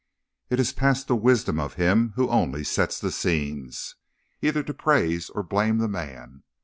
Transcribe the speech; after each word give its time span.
It 0.49 0.59
is 0.59 0.73
past 0.73 1.07
the 1.07 1.15
wisdom 1.15 1.59
of 1.59 1.75
him 1.75 2.13
who 2.15 2.27
only 2.27 2.63
sets 2.63 2.99
the 2.99 3.11
scenes, 3.11 3.97
either 4.41 4.63
to 4.63 4.73
praise 4.73 5.29
or 5.29 5.43
blame 5.43 5.77
the 5.77 5.87
man. 5.87 6.41